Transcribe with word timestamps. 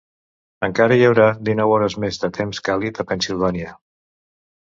Encara 0.67 0.95
hi 0.99 1.03
haurà 1.09 1.25
dinou 1.49 1.75
hores 1.75 1.97
més 2.05 2.19
de 2.23 2.31
temps 2.37 2.63
càlid 2.69 3.01
a 3.03 3.07
Pennsilvània 3.11 3.77